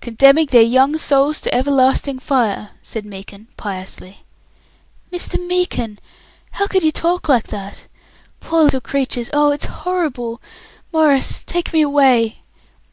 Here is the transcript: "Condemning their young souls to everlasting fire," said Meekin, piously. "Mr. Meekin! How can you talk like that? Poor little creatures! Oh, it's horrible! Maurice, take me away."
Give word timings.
"Condemning 0.00 0.46
their 0.46 0.62
young 0.62 0.96
souls 0.96 1.40
to 1.40 1.52
everlasting 1.52 2.20
fire," 2.20 2.70
said 2.82 3.04
Meekin, 3.04 3.48
piously. 3.56 4.22
"Mr. 5.12 5.44
Meekin! 5.44 5.98
How 6.52 6.68
can 6.68 6.84
you 6.84 6.92
talk 6.92 7.28
like 7.28 7.48
that? 7.48 7.88
Poor 8.38 8.62
little 8.62 8.80
creatures! 8.80 9.28
Oh, 9.32 9.50
it's 9.50 9.64
horrible! 9.64 10.40
Maurice, 10.92 11.42
take 11.44 11.72
me 11.72 11.82
away." 11.82 12.42